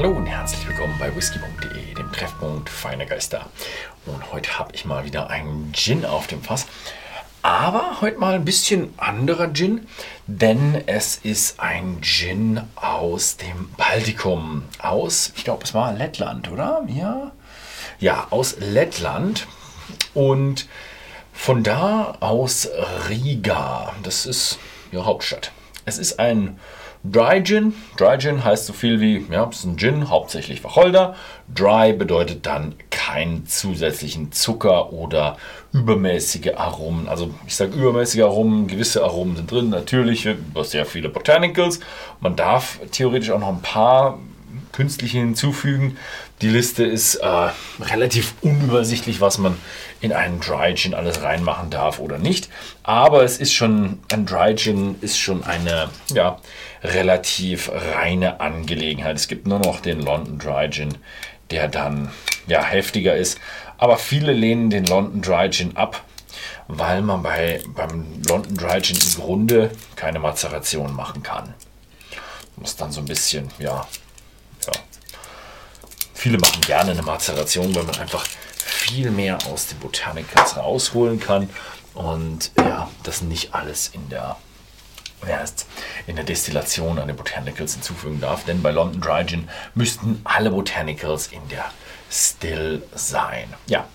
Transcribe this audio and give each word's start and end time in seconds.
Hallo 0.00 0.16
und 0.16 0.24
herzlich 0.24 0.66
willkommen 0.66 0.96
bei 0.98 1.14
whisky.de, 1.14 1.92
dem 1.92 2.10
Treffpunkt 2.10 2.70
feiner 2.70 3.04
Geister. 3.04 3.50
Und 4.06 4.32
heute 4.32 4.58
habe 4.58 4.74
ich 4.74 4.86
mal 4.86 5.04
wieder 5.04 5.28
einen 5.28 5.74
Gin 5.74 6.06
auf 6.06 6.26
dem 6.26 6.40
Fass. 6.40 6.66
Aber 7.42 8.00
heute 8.00 8.16
mal 8.16 8.32
ein 8.32 8.46
bisschen 8.46 8.94
anderer 8.96 9.52
Gin, 9.52 9.86
denn 10.26 10.82
es 10.86 11.16
ist 11.16 11.60
ein 11.60 12.00
Gin 12.00 12.62
aus 12.76 13.36
dem 13.36 13.72
Baltikum. 13.76 14.62
Aus, 14.78 15.34
ich 15.36 15.44
glaube, 15.44 15.64
es 15.64 15.74
war 15.74 15.92
Lettland, 15.92 16.50
oder? 16.50 16.82
Ja. 16.88 17.32
Ja, 17.98 18.26
aus 18.30 18.56
Lettland. 18.58 19.46
Und 20.14 20.66
von 21.34 21.62
da 21.62 22.16
aus 22.20 22.70
Riga. 23.10 23.92
Das 24.02 24.24
ist 24.24 24.58
ihre 24.92 25.04
Hauptstadt. 25.04 25.52
Es 25.84 25.98
ist 25.98 26.18
ein 26.18 26.58
Dry 27.02 27.42
Gin. 27.42 27.74
Dry 27.96 28.18
Gin 28.18 28.44
heißt 28.44 28.66
so 28.66 28.72
viel 28.72 29.00
wie, 29.00 29.26
ja, 29.30 29.48
es 29.50 29.60
ist 29.60 29.64
ein 29.64 29.78
Gin, 29.78 30.10
hauptsächlich 30.10 30.62
Wacholder. 30.62 31.14
Dry 31.54 31.94
bedeutet 31.94 32.44
dann 32.44 32.74
keinen 32.90 33.46
zusätzlichen 33.46 34.32
Zucker 34.32 34.92
oder 34.92 35.38
übermäßige 35.72 36.54
Aromen. 36.56 37.08
Also 37.08 37.32
ich 37.46 37.56
sage 37.56 37.72
übermäßige 37.72 38.22
Aromen, 38.22 38.66
gewisse 38.66 39.02
Aromen 39.02 39.36
sind 39.36 39.50
drin, 39.50 39.70
natürliche, 39.70 40.32
über 40.32 40.64
sehr 40.64 40.84
viele 40.84 41.08
Botanicals. 41.08 41.80
Man 42.20 42.36
darf 42.36 42.78
theoretisch 42.90 43.30
auch 43.30 43.40
noch 43.40 43.48
ein 43.48 43.62
paar 43.62 44.18
künstliche 44.72 45.18
hinzufügen. 45.18 45.96
Die 46.42 46.48
Liste 46.48 46.84
ist 46.84 47.16
äh, 47.16 47.50
relativ 47.80 48.34
unübersichtlich, 48.40 49.20
was 49.20 49.38
man 49.38 49.56
in 50.00 50.12
einen 50.12 50.40
Dry 50.40 50.74
Gin 50.74 50.94
alles 50.94 51.22
reinmachen 51.22 51.70
darf 51.70 51.98
oder 51.98 52.18
nicht. 52.18 52.48
Aber 52.82 53.22
es 53.22 53.38
ist 53.38 53.52
schon, 53.52 53.98
ein 54.12 54.26
Dry 54.26 54.54
Gin 54.54 54.96
ist 55.00 55.18
schon 55.18 55.44
eine 55.44 55.90
ja, 56.12 56.38
relativ 56.82 57.70
reine 57.94 58.40
Angelegenheit. 58.40 59.16
Es 59.16 59.28
gibt 59.28 59.46
nur 59.46 59.58
noch 59.58 59.80
den 59.80 60.00
London 60.00 60.38
Dry 60.38 60.70
Gin, 60.70 60.96
der 61.50 61.68
dann 61.68 62.10
ja, 62.46 62.62
heftiger 62.62 63.16
ist. 63.16 63.38
Aber 63.76 63.96
viele 63.96 64.32
lehnen 64.32 64.70
den 64.70 64.86
London 64.86 65.22
Dry 65.22 65.50
Gin 65.50 65.76
ab, 65.76 66.04
weil 66.68 67.02
man 67.02 67.22
bei, 67.22 67.62
beim 67.74 68.22
London 68.28 68.54
Dry 68.56 68.80
Gin 68.80 68.96
im 68.96 69.22
Grunde 69.22 69.70
keine 69.96 70.18
Mazeration 70.18 70.94
machen 70.94 71.22
kann. 71.22 71.54
Muss 72.56 72.76
dann 72.76 72.92
so 72.92 73.00
ein 73.00 73.06
bisschen, 73.06 73.48
ja, 73.58 73.70
ja. 73.70 73.86
Viele 76.20 76.36
machen 76.36 76.60
gerne 76.60 76.90
eine 76.90 77.00
Mazeration, 77.00 77.74
weil 77.74 77.84
man 77.84 77.96
einfach 77.96 78.26
viel 78.58 79.10
mehr 79.10 79.38
aus 79.50 79.68
den 79.68 79.78
Botanicals 79.78 80.54
rausholen 80.54 81.18
kann 81.18 81.48
und 81.94 82.52
ja, 82.58 82.90
das 83.04 83.22
nicht 83.22 83.54
alles 83.54 83.88
in 83.94 84.06
der 84.10 84.36
in 86.06 86.16
der 86.16 86.24
Destillation 86.26 86.98
an 86.98 87.08
den 87.08 87.16
Botanicals 87.16 87.72
hinzufügen 87.72 88.20
darf, 88.20 88.44
denn 88.44 88.60
bei 88.60 88.70
London 88.70 89.00
Dry 89.00 89.24
Gin 89.24 89.48
müssten 89.74 90.20
alle 90.24 90.50
Botanicals 90.50 91.28
in 91.28 91.40
der 91.48 91.64
Still 92.10 92.82
sein. 92.94 93.54
Ja, 93.66 93.86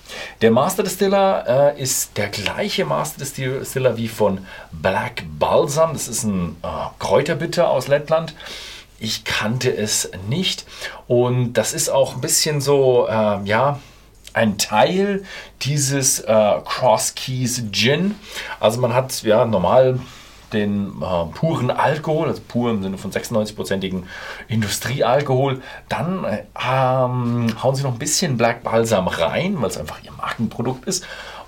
der 0.42 0.50
Master 0.50 0.82
Distiller 0.82 1.76
äh, 1.76 1.80
ist 1.80 2.17
der 2.17 2.30
gleiche 2.30 2.86
Master 2.86 3.20
Distiller 3.20 3.98
wie 3.98 4.08
von 4.08 4.48
Black 4.72 5.26
Balsam. 5.38 5.94
Das 5.94 6.08
ist 6.08 6.23
ein 6.23 6.56
äh, 6.64 6.67
Kräuterbitter 6.98 7.70
aus 7.70 7.88
Lettland. 7.88 8.34
Ich 9.00 9.26
kannte 9.26 9.76
es 9.76 10.12
nicht 10.30 10.66
und 11.08 11.54
das 11.54 11.74
ist 11.74 11.90
auch 11.90 12.16
ein 12.16 12.22
bisschen 12.22 12.62
so, 12.62 13.08
äh, 13.08 13.44
ja, 13.44 13.80
ein 14.34 14.58
Teil 14.58 15.24
dieses 15.62 16.20
äh, 16.20 16.54
Cross 16.66 17.16
Keys 17.16 17.64
Gin. 17.72 18.16
Also 18.60 18.82
man 18.82 18.94
hat 18.94 19.23
ja 19.23 19.46
normal 19.46 20.00
den 20.54 21.02
äh, 21.02 21.26
puren 21.34 21.72
Alkohol, 21.72 22.28
also 22.30 22.42
pur 22.48 22.72
im 22.72 22.84
Sinne 22.84 22.98
von 22.98 23.12
96-prozentigen 23.12 24.04
Industriealkohol. 24.48 25.62
Dann 25.90 26.23
äh, 26.23 26.44
ähm, 26.56 27.48
hauen 27.62 27.76
sie 27.76 27.84
noch 27.84 27.94
ein 27.94 28.00
bisschen 28.00 28.38
Black 28.38 28.64
Balsam 28.64 29.08
rein, 29.08 29.61
weil 29.61 29.70
es 29.70 29.78
einfach 29.78 30.04
ihr 30.04 30.11
Markenprodukt 30.11 30.86
ist. 30.86 31.05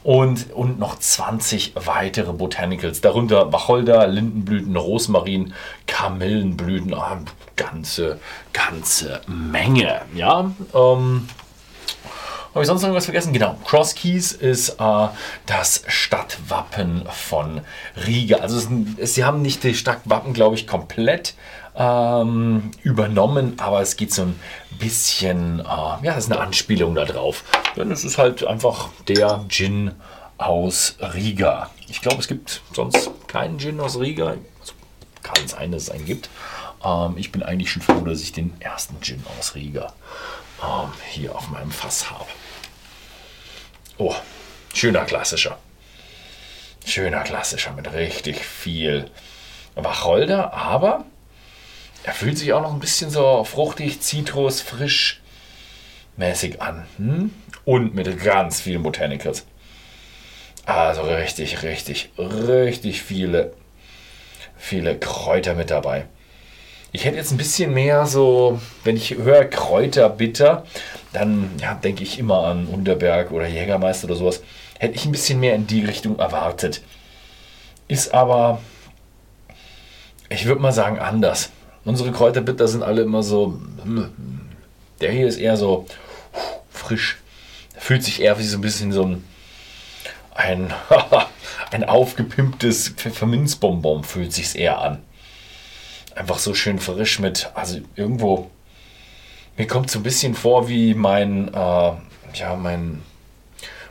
Und, 0.07 0.53
und 0.53 0.79
noch 0.79 0.97
20 0.97 1.73
weitere 1.75 2.31
Botanicals, 2.31 3.01
darunter 3.01 3.51
Wacholder, 3.51 4.07
Lindenblüten, 4.07 4.77
Rosmarin, 4.77 5.53
Kamillenblüten, 5.85 6.93
oh, 6.93 7.01
ganze, 7.57 8.17
ganze 8.53 9.19
Menge. 9.27 10.03
Ja, 10.15 10.49
ähm, 10.73 11.27
habe 12.57 12.63
ich 12.63 12.67
sonst 12.69 12.81
noch 12.81 12.87
irgendwas 12.87 13.05
vergessen? 13.05 13.33
Genau, 13.33 13.55
Cross 13.65 13.93
Keys 13.93 14.31
ist 14.31 14.69
äh, 14.79 15.07
das 15.45 15.83
Stadtwappen 15.87 17.07
von 17.07 17.61
Riga. 18.07 18.37
Also 18.37 18.57
es, 18.57 18.67
es, 18.97 19.13
sie 19.13 19.23
haben 19.23 19.43
nicht 19.43 19.63
das 19.63 19.77
Stadtwappen, 19.77 20.33
glaube 20.33 20.55
ich, 20.55 20.65
komplett 20.65 21.35
ähm, 21.75 22.71
übernommen, 22.81 23.53
aber 23.57 23.81
es 23.81 23.95
geht 23.95 24.11
so 24.11 24.23
ein 24.23 24.39
bisschen, 24.79 25.59
äh, 25.59 25.63
ja, 25.63 26.15
das 26.15 26.25
ist 26.25 26.31
eine 26.31 26.41
Anspielung 26.41 26.95
darauf. 26.95 27.43
Denn 27.75 27.91
es 27.91 28.03
ist 28.03 28.17
halt 28.17 28.43
einfach 28.43 28.89
der 29.07 29.45
Gin 29.49 29.91
aus 30.39 30.95
Riga. 30.99 31.69
Ich 31.87 32.01
glaube, 32.01 32.17
es 32.17 32.27
gibt 32.27 32.61
sonst 32.73 33.11
keinen 33.27 33.59
Gin 33.59 33.79
aus 33.79 33.99
Riga. 33.99 34.29
Also, 34.29 34.73
kann 35.21 35.45
es 35.45 35.51
sein, 35.51 35.71
dass 35.71 35.83
es 35.83 35.89
einen 35.91 36.05
gibt. 36.05 36.31
Ähm, 36.83 37.13
ich 37.17 37.31
bin 37.31 37.43
eigentlich 37.43 37.71
schon 37.71 37.83
froh, 37.83 38.01
dass 38.01 38.21
ich 38.21 38.31
den 38.31 38.59
ersten 38.59 38.99
Gin 38.99 39.23
aus 39.37 39.53
Riga 39.53 39.93
ähm, 40.63 40.89
hier 41.11 41.35
auf 41.35 41.49
meinem 41.49 41.69
Fass 41.69 42.09
habe. 42.09 42.25
Oh, 43.97 44.15
schöner 44.73 45.05
klassischer. 45.05 45.57
Schöner 46.85 47.23
klassischer 47.23 47.73
mit 47.73 47.91
richtig 47.93 48.45
viel 48.45 49.09
Wacholder, 49.75 50.53
aber 50.53 51.05
er 52.03 52.13
fühlt 52.13 52.37
sich 52.37 52.53
auch 52.53 52.61
noch 52.61 52.73
ein 52.73 52.79
bisschen 52.79 53.09
so 53.09 53.43
fruchtig, 53.43 54.01
zitrus, 54.01 54.61
frisch 54.61 55.21
mäßig 56.15 56.61
an. 56.61 56.85
Hm? 56.97 57.33
Und 57.65 57.95
mit 57.95 58.23
ganz 58.23 58.61
vielen 58.61 58.83
Botanicals. 58.83 59.45
Also 60.65 61.01
richtig, 61.01 61.63
richtig, 61.63 62.11
richtig 62.17 63.01
viele, 63.01 63.53
viele 64.57 64.97
Kräuter 64.97 65.55
mit 65.55 65.71
dabei. 65.71 66.05
Ich 66.91 67.05
hätte 67.05 67.17
jetzt 67.17 67.31
ein 67.31 67.37
bisschen 67.37 67.73
mehr 67.73 68.05
so, 68.05 68.61
wenn 68.83 68.95
ich 68.95 69.15
höre 69.15 69.45
Kräuter 69.45 70.09
bitter, 70.09 70.65
dann 71.17 71.51
ja, 71.61 71.73
denke 71.73 72.03
ich 72.03 72.19
immer 72.19 72.43
an 72.45 72.67
Unterberg 72.67 73.31
oder 73.31 73.47
Jägermeister 73.47 74.05
oder 74.05 74.15
sowas. 74.15 74.41
Hätte 74.79 74.95
ich 74.95 75.05
ein 75.05 75.11
bisschen 75.11 75.39
mehr 75.39 75.55
in 75.55 75.67
die 75.67 75.83
Richtung 75.83 76.19
erwartet. 76.19 76.81
Ist 77.87 78.13
aber, 78.13 78.61
ich 80.29 80.45
würde 80.45 80.61
mal 80.61 80.71
sagen, 80.71 80.99
anders. 80.99 81.51
Unsere 81.85 82.11
Kräuterbitter 82.11 82.67
sind 82.67 82.83
alle 82.83 83.01
immer 83.01 83.23
so, 83.23 83.59
hm, 83.83 84.11
der 85.01 85.11
hier 85.11 85.27
ist 85.27 85.37
eher 85.37 85.57
so 85.57 85.85
frisch. 86.69 87.17
Fühlt 87.77 88.03
sich 88.03 88.21
eher 88.21 88.37
wie 88.39 88.43
so 88.43 88.57
ein 88.57 88.61
bisschen 88.61 88.91
so 88.91 89.03
ein, 89.03 89.23
ein, 90.35 90.73
ein 91.71 91.83
aufgepimptes 91.83 92.89
Pfefferminzbonbon 92.89 94.03
fühlt 94.03 94.33
sich 94.33 94.57
eher 94.57 94.79
an 94.79 95.01
einfach 96.17 96.39
so 96.39 96.53
schön 96.53 96.79
frisch 96.79 97.19
mit, 97.19 97.51
also 97.53 97.79
irgendwo, 97.95 98.49
mir 99.57 99.67
kommt 99.67 99.89
so 99.89 99.99
ein 99.99 100.03
bisschen 100.03 100.35
vor 100.35 100.69
wie 100.69 100.93
mein, 100.93 101.53
äh, 101.53 101.91
ja, 102.33 102.55
mein, 102.55 103.01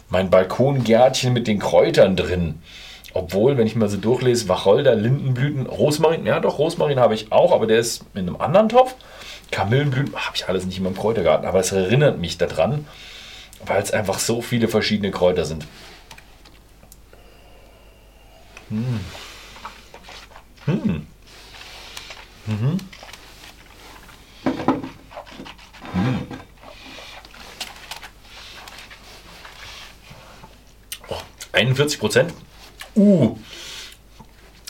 mein 0.08 0.30
Balkongärtchen 0.30 1.32
mit 1.32 1.48
den 1.48 1.58
Kräutern 1.58 2.16
drin. 2.16 2.62
Obwohl, 3.12 3.56
wenn 3.56 3.66
ich 3.66 3.74
mal 3.76 3.88
so 3.88 3.96
durchlese, 3.96 4.48
Wacholder, 4.48 4.94
Lindenblüten, 4.94 5.66
Rosmarin, 5.66 6.26
ja 6.26 6.38
doch, 6.38 6.58
Rosmarin 6.58 7.00
habe 7.00 7.14
ich 7.14 7.32
auch, 7.32 7.52
aber 7.52 7.66
der 7.66 7.78
ist 7.78 8.04
in 8.14 8.20
einem 8.20 8.36
anderen 8.36 8.68
Topf. 8.68 8.94
Kamillenblüten 9.50 10.14
habe 10.14 10.36
ich 10.36 10.48
alles 10.48 10.66
nicht 10.66 10.78
in 10.78 10.84
meinem 10.84 10.96
Kräutergarten, 10.96 11.46
aber 11.46 11.60
es 11.60 11.72
erinnert 11.72 12.18
mich 12.18 12.36
daran, 12.36 12.86
weil 13.64 13.82
es 13.82 13.90
einfach 13.90 14.18
so 14.18 14.42
viele 14.42 14.68
verschiedene 14.68 15.10
Kräuter 15.10 15.44
sind. 15.44 15.66
Hm. 18.68 19.00
Hm. 20.66 21.06
Mhm. 22.46 22.78
Oh, 31.08 31.16
41 31.86 31.98
Prozent. 31.98 32.34
Uh, 32.96 33.36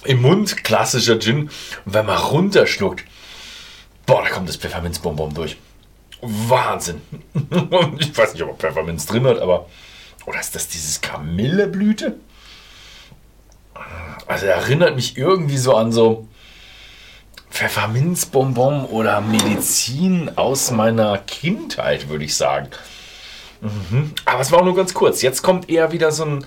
im 0.04 0.22
Mund 0.22 0.64
klassischer 0.64 1.18
Gin. 1.18 1.50
Wenn 1.84 2.06
man 2.06 2.18
runterschluckt, 2.18 3.04
boah, 4.04 4.22
da 4.22 4.30
kommt 4.30 4.48
das 4.48 4.56
Pfefferminzbonbon 4.56 5.34
durch. 5.34 5.56
Wahnsinn. 6.20 7.00
ich 7.98 8.16
weiß 8.16 8.34
nicht, 8.34 8.42
ob 8.42 8.50
er 8.50 8.54
Pfefferminz 8.54 9.06
drin 9.06 9.26
hat, 9.26 9.38
aber. 9.38 9.68
Oder 10.26 10.40
ist 10.40 10.56
das 10.56 10.68
dieses 10.68 11.00
Kamilleblüte? 11.00 12.16
Also 14.26 14.46
erinnert 14.46 14.96
mich 14.96 15.16
irgendwie 15.16 15.56
so 15.56 15.76
an 15.76 15.92
so 15.92 16.26
Pfefferminzbonbon 17.50 18.86
oder 18.86 19.20
Medizin 19.20 20.32
aus 20.34 20.72
meiner 20.72 21.18
Kindheit, 21.18 22.08
würde 22.08 22.24
ich 22.24 22.34
sagen. 22.34 22.70
Mhm. 23.60 24.12
Aber 24.24 24.40
es 24.40 24.50
war 24.52 24.60
auch 24.60 24.64
nur 24.64 24.74
ganz 24.74 24.94
kurz. 24.94 25.22
Jetzt 25.22 25.42
kommt 25.42 25.68
eher 25.70 25.92
wieder 25.92 26.12
so 26.12 26.24
ein 26.24 26.46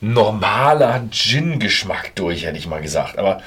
normaler 0.00 1.08
Gin-Geschmack 1.10 2.14
durch, 2.14 2.44
hätte 2.44 2.58
ich 2.58 2.66
mal 2.66 2.82
gesagt. 2.82 3.18
Aber 3.18 3.42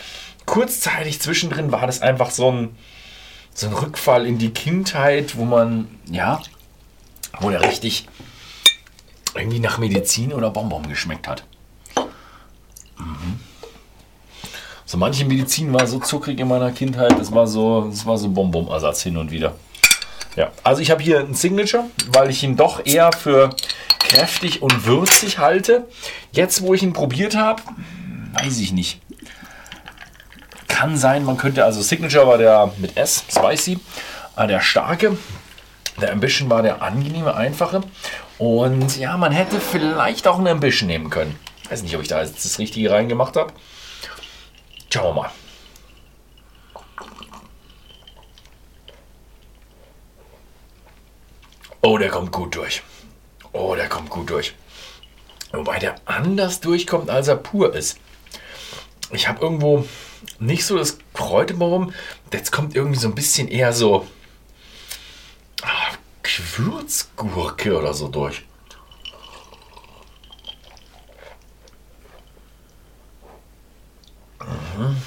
kurzzeitig 0.46 1.22
zwischendrin 1.22 1.72
war 1.72 1.86
das 1.86 2.02
einfach 2.02 2.32
so 2.32 2.52
ein, 2.52 2.76
so 3.54 3.68
ein 3.68 3.74
Rückfall 3.74 4.26
in 4.26 4.38
die 4.38 4.52
Kindheit, 4.52 5.38
wo 5.38 5.46
man, 5.46 5.88
ja, 6.10 6.42
wo 7.40 7.50
der 7.50 7.62
richtig 7.62 8.08
irgendwie 9.36 9.60
nach 9.60 9.78
Medizin 9.78 10.34
oder 10.34 10.50
Bonbon 10.50 10.88
geschmeckt 10.90 11.28
hat. 11.28 11.46
Mhm. 12.98 13.40
So 14.86 14.98
manche 14.98 15.24
Medizin 15.24 15.74
war 15.74 15.88
so 15.88 16.00
zuckrig 16.00 16.40
in 16.40 16.50
meiner 16.50 16.72
Kindheit, 16.72 17.18
das 17.18 17.32
war 17.32 17.48
so, 17.48 17.88
das 17.90 18.06
war 18.06 18.18
so 18.18 18.28
Bonbon-Ersatz 18.28 19.04
hin 19.04 19.16
und 19.16 19.32
wieder. 19.32 19.56
Ja, 20.36 20.52
also 20.64 20.82
ich 20.82 20.92
habe 20.92 21.02
hier 21.02 21.20
einen 21.20 21.34
Signature, 21.34 21.86
weil 22.08 22.30
ich 22.30 22.44
ihn 22.44 22.56
doch 22.56 22.86
eher 22.86 23.12
für 23.12 23.56
kräftig 24.12 24.62
und 24.62 24.86
würzig 24.86 25.40
halte. 25.40 25.88
Jetzt, 26.32 26.62
wo 26.62 26.74
ich 26.74 26.84
ihn 26.84 26.94
probiert 26.94 27.36
habe, 27.36 27.62
weiß 28.34 28.60
ich 28.60 28.74
nicht. 28.74 29.02
Kann 30.68 30.98
sein, 30.98 31.24
man 31.24 31.38
könnte, 31.38 31.64
also 31.64 31.82
Signature 31.82 32.28
war 32.28 32.38
der 32.38 32.74
mit 32.78 32.98
S, 32.98 33.24
Spicy, 33.30 33.80
äh, 34.36 34.48
der 34.48 34.60
starke. 34.60 35.18
Der 36.02 36.12
Ambition 36.12 36.50
war 36.50 36.62
der 36.62 36.82
angenehme, 36.82 37.36
einfache. 37.36 37.82
Und 38.38 38.98
ja, 38.98 39.16
man 39.18 39.32
hätte 39.32 39.62
vielleicht 39.62 40.28
auch 40.28 40.38
einen 40.38 40.48
Ambition 40.48 40.88
nehmen 40.88 41.10
können. 41.10 41.38
Weiß 41.70 41.84
nicht, 41.84 41.96
ob 41.96 42.02
ich 42.02 42.08
da 42.08 42.22
jetzt 42.22 42.44
das 42.44 42.60
Richtige 42.60 42.92
reingemacht 42.92 43.38
habe. 43.38 43.54
Schauen 44.92 45.16
wir 45.16 45.22
mal. 45.22 45.32
Oh, 51.82 51.98
der 51.98 52.10
kommt 52.10 52.32
gut 52.32 52.56
durch. 52.56 52.84
Oh, 53.54 53.76
der 53.76 53.90
kommt 53.90 54.10
gut 54.10 54.30
durch. 54.30 54.54
Wobei 55.52 55.80
der 55.80 55.96
anders 56.06 56.62
durchkommt, 56.62 57.10
als 57.10 57.28
er 57.28 57.36
pur 57.36 57.76
ist. 57.76 57.98
Ich 59.12 59.28
habe 59.28 59.42
irgendwo 59.42 59.86
nicht 60.40 60.66
so 60.66 60.78
das 60.78 60.98
Kräuterbaum. 61.14 61.94
Jetzt 62.32 62.52
kommt 62.52 62.76
irgendwie 62.76 63.00
so 63.00 63.08
ein 63.08 63.16
bisschen 63.16 63.50
eher 63.50 63.74
so 63.74 64.08
ah, 65.62 65.92
Gewürzgurke 66.24 67.78
oder 67.78 67.94
so 67.94 68.08
durch. 68.08 68.44
Mhm. 74.40 74.98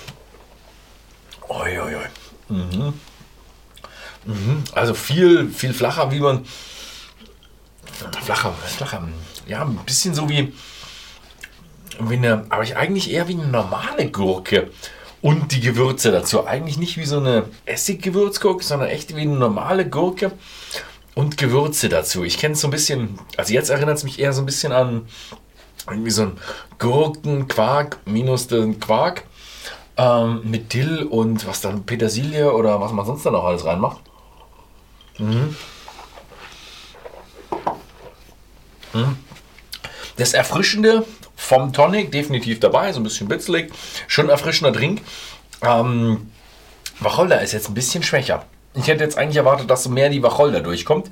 Oi, 1.48 1.80
oi, 1.80 1.94
oi. 1.96 2.06
Mhm. 2.48 3.00
Mhm. 4.26 4.64
Also 4.72 4.94
viel, 4.94 5.50
viel 5.50 5.72
flacher, 5.72 6.10
wie 6.10 6.20
man. 6.20 6.46
Flacher, 8.24 8.52
flacher. 8.52 9.08
Ja, 9.46 9.62
ein 9.62 9.76
bisschen 9.84 10.14
so 10.14 10.28
wie. 10.28 10.52
wie 12.00 12.16
eine, 12.16 12.46
aber 12.48 12.62
ich 12.62 12.76
eigentlich 12.76 13.12
eher 13.12 13.28
wie 13.28 13.34
eine 13.34 13.46
normale 13.46 14.10
Gurke. 14.10 14.70
Und 15.20 15.52
die 15.52 15.60
Gewürze 15.60 16.12
dazu. 16.12 16.46
Eigentlich 16.46 16.76
nicht 16.76 16.98
wie 16.98 17.06
so 17.06 17.18
eine 17.18 17.44
Essiggewürzgurke, 17.64 18.62
sondern 18.62 18.90
echt 18.90 19.16
wie 19.16 19.22
eine 19.22 19.36
normale 19.36 19.88
Gurke. 19.88 20.32
Und 21.14 21.38
Gewürze 21.38 21.88
dazu. 21.88 22.24
Ich 22.24 22.38
kenne 22.38 22.54
es 22.54 22.60
so 22.60 22.68
ein 22.68 22.72
bisschen. 22.72 23.18
Also 23.36 23.54
jetzt 23.54 23.70
erinnert 23.70 23.96
es 23.96 24.04
mich 24.04 24.18
eher 24.18 24.32
so 24.32 24.42
ein 24.42 24.46
bisschen 24.46 24.72
an 24.72 25.06
irgendwie 25.88 26.10
so 26.10 26.22
ein 26.22 26.38
Gurkenquark 26.78 27.98
minus 28.06 28.46
den 28.48 28.80
Quark. 28.80 29.24
Ähm, 29.96 30.40
mit 30.44 30.72
Dill 30.72 31.04
und 31.04 31.46
was 31.46 31.60
dann 31.60 31.86
Petersilie 31.86 32.52
oder 32.52 32.80
was 32.80 32.90
man 32.92 33.06
sonst 33.06 33.24
dann 33.24 33.36
auch 33.36 33.44
alles 33.44 33.64
reinmacht. 33.64 34.00
Mhm. 35.18 35.26
Mhm. 35.26 35.56
Das 40.16 40.32
Erfrischende 40.32 41.04
vom 41.36 41.72
Tonic 41.72 42.12
definitiv 42.12 42.60
dabei, 42.60 42.92
so 42.92 43.00
ein 43.00 43.04
bisschen 43.04 43.28
bitzelig, 43.28 43.72
schon 44.06 44.28
erfrischender 44.28 44.72
Drink. 44.72 45.02
Ähm, 45.62 46.30
Wacholder 47.00 47.40
ist 47.42 47.52
jetzt 47.52 47.68
ein 47.68 47.74
bisschen 47.74 48.02
schwächer. 48.02 48.44
Ich 48.74 48.86
hätte 48.86 49.04
jetzt 49.04 49.18
eigentlich 49.18 49.36
erwartet, 49.36 49.70
dass 49.70 49.88
mehr 49.88 50.08
die 50.08 50.22
Wacholder 50.22 50.60
durchkommt. 50.60 51.10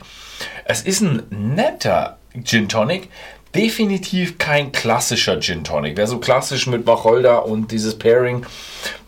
Es 0.65 0.83
ist 0.83 1.01
ein 1.01 1.23
netter 1.31 2.19
Gin 2.45 2.69
Tonic, 2.69 3.09
definitiv 3.55 4.39
kein 4.39 4.73
klassischer 4.73 5.41
Gin 5.41 5.65
Tonic. 5.65 5.97
Wer 5.97 6.07
so 6.07 6.19
klassisch 6.19 6.67
mit 6.67 6.87
Wacholder 6.87 7.47
und 7.47 7.71
dieses 7.71 7.99
Pairing, 7.99 8.47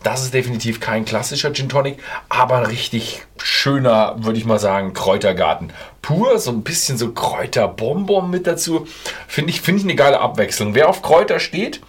das 0.03 0.23
ist 0.23 0.33
definitiv 0.33 0.79
kein 0.79 1.05
klassischer 1.05 1.53
Gin 1.53 1.69
Tonic, 1.69 1.97
aber 2.29 2.57
ein 2.57 2.65
richtig 2.65 3.23
schöner, 3.41 4.15
würde 4.19 4.37
ich 4.37 4.45
mal 4.45 4.59
sagen, 4.59 4.93
Kräutergarten. 4.93 5.71
Pur, 6.01 6.37
so 6.37 6.51
ein 6.51 6.63
bisschen 6.63 6.97
so 6.97 7.11
Kräuterbonbon 7.11 8.29
mit 8.29 8.45
dazu. 8.45 8.87
Finde 9.27 9.49
ich, 9.49 9.61
find 9.61 9.79
ich 9.79 9.85
eine 9.85 9.95
geile 9.95 10.19
Abwechslung. 10.19 10.75
Wer 10.75 10.89
auf 10.89 11.01
Kräuter 11.01 11.39
steht, 11.39 11.81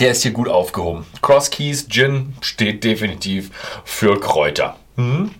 der 0.00 0.12
ist 0.12 0.22
hier 0.22 0.32
gut 0.32 0.48
aufgehoben. 0.48 1.04
Cross 1.20 1.50
Keys 1.50 1.88
Gin 1.88 2.34
steht 2.40 2.84
definitiv 2.84 3.50
für 3.84 4.18
Kräuter. 4.18 4.76
Mhm. 4.96 5.32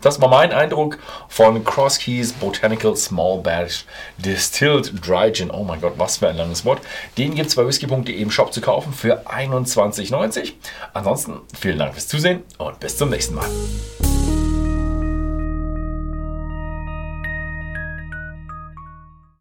Das 0.00 0.20
war 0.20 0.28
mein 0.28 0.52
Eindruck 0.52 0.98
von 1.28 1.62
Cross 1.64 1.98
Keys 1.98 2.32
Botanical 2.32 2.96
Small 2.96 3.38
Batch 3.38 3.84
Distilled 4.18 5.06
Dry 5.06 5.32
Gin. 5.32 5.50
Oh 5.50 5.64
mein 5.64 5.80
Gott, 5.80 5.94
was 5.96 6.18
für 6.18 6.28
ein 6.28 6.36
langes 6.36 6.64
Wort. 6.64 6.80
Den 7.18 7.34
gibt 7.34 7.48
es 7.48 7.56
bei 7.56 7.66
whisky.de 7.66 8.14
im 8.14 8.30
Shop 8.30 8.52
zu 8.52 8.60
kaufen 8.60 8.92
für 8.92 9.26
21,90. 9.26 10.52
Ansonsten 10.94 11.40
vielen 11.58 11.78
Dank 11.78 11.92
fürs 11.92 12.08
Zusehen 12.08 12.42
und 12.58 12.80
bis 12.80 12.96
zum 12.96 13.10
nächsten 13.10 13.34
Mal. 13.34 13.48